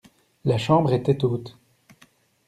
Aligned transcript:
La 0.45 0.57
chambre 0.57 0.93
était 0.93 1.23
haute. 1.23 1.59